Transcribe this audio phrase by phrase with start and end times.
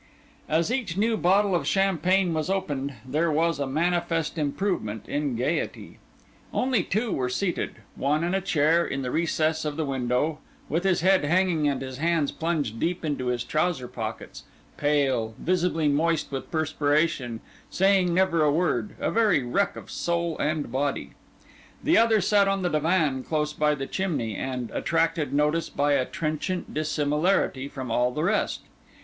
[0.49, 5.99] As each new bottle of champagne was opened, there was a manifest improvement in gaiety.
[6.51, 11.01] Only two were seated—one in a chair in the recess of the window, with his
[11.01, 14.41] head hanging and his hands plunged deep into his trouser pockets,
[14.75, 17.39] pale, visibly moist with perspiration,
[17.69, 21.11] saying never a word, a very wreck of soul and body;
[21.83, 26.05] the other sat on the divan close by the chimney, and attracted notice by a
[26.07, 28.61] trenchant dissimilarity from all the rest.